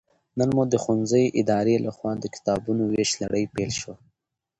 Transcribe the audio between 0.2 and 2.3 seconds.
نن مو د ښوونځي ادارې لخوا د